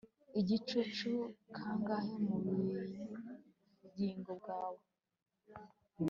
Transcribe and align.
Igicucu 0.39 1.11
kangahe 1.55 2.13
mu 2.25 2.35
bugingo 2.45 4.31
bwawe 4.39 4.83